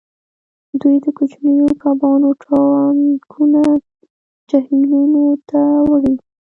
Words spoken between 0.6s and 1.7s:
دوی د کوچنیو